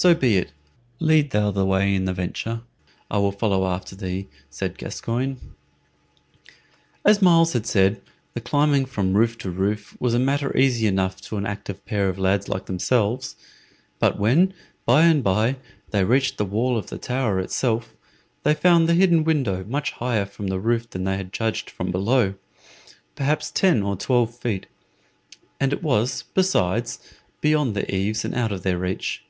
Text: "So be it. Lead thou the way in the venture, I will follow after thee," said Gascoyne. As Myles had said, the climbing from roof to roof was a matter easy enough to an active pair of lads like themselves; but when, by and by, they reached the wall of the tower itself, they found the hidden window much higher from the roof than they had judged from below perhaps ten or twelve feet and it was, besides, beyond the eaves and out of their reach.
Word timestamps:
"So 0.00 0.14
be 0.14 0.36
it. 0.36 0.52
Lead 1.00 1.30
thou 1.32 1.50
the 1.50 1.66
way 1.66 1.92
in 1.92 2.04
the 2.04 2.12
venture, 2.12 2.60
I 3.10 3.18
will 3.18 3.32
follow 3.32 3.66
after 3.66 3.96
thee," 3.96 4.28
said 4.48 4.78
Gascoyne. 4.78 5.40
As 7.04 7.20
Myles 7.20 7.52
had 7.52 7.66
said, 7.66 8.00
the 8.32 8.40
climbing 8.40 8.86
from 8.86 9.14
roof 9.14 9.36
to 9.38 9.50
roof 9.50 9.96
was 9.98 10.14
a 10.14 10.20
matter 10.20 10.56
easy 10.56 10.86
enough 10.86 11.20
to 11.22 11.36
an 11.36 11.46
active 11.46 11.84
pair 11.84 12.08
of 12.08 12.16
lads 12.16 12.48
like 12.48 12.66
themselves; 12.66 13.34
but 13.98 14.20
when, 14.20 14.54
by 14.86 15.02
and 15.02 15.24
by, 15.24 15.56
they 15.90 16.04
reached 16.04 16.38
the 16.38 16.44
wall 16.44 16.78
of 16.78 16.90
the 16.90 16.98
tower 16.98 17.40
itself, 17.40 17.92
they 18.44 18.54
found 18.54 18.88
the 18.88 18.94
hidden 18.94 19.24
window 19.24 19.64
much 19.64 19.90
higher 19.90 20.26
from 20.26 20.46
the 20.46 20.60
roof 20.60 20.88
than 20.90 21.02
they 21.02 21.16
had 21.16 21.32
judged 21.32 21.68
from 21.68 21.90
below 21.90 22.34
perhaps 23.16 23.50
ten 23.50 23.82
or 23.82 23.96
twelve 23.96 24.32
feet 24.32 24.66
and 25.58 25.72
it 25.72 25.82
was, 25.82 26.22
besides, 26.34 27.00
beyond 27.40 27.74
the 27.74 27.92
eaves 27.92 28.24
and 28.24 28.36
out 28.36 28.52
of 28.52 28.62
their 28.62 28.78
reach. 28.78 29.24